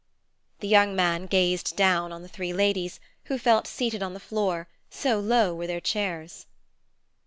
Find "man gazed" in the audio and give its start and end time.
0.95-1.75